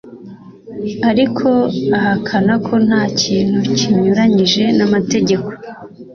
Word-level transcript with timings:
ariko 1.09 1.47
ahakana 1.97 2.53
ko 2.65 2.73
nta 2.87 3.01
kintu 3.21 3.59
kinyuranyije 3.77 4.63
n'amategeko 4.77 5.47